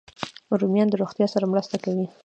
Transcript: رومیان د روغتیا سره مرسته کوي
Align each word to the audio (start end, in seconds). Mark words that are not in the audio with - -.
رومیان 0.59 0.87
د 0.89 0.93
روغتیا 1.01 1.27
سره 1.33 1.45
مرسته 1.53 1.75
کوي 1.83 2.07